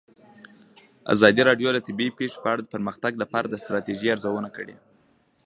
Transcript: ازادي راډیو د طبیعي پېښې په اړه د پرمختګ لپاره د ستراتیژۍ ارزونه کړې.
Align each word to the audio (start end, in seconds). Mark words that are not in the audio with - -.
ازادي 1.13 1.41
راډیو 1.49 1.69
د 1.73 1.79
طبیعي 1.87 2.11
پېښې 2.19 2.37
په 2.43 2.47
اړه 2.51 2.61
د 2.63 2.67
پرمختګ 2.75 3.13
لپاره 3.23 3.47
د 3.49 3.55
ستراتیژۍ 3.63 4.07
ارزونه 4.11 4.49
کړې. 4.57 4.75